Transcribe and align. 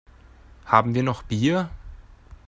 Haben 0.65 0.95
wir 0.95 1.03
noch 1.03 1.21
Bier? 1.21 1.69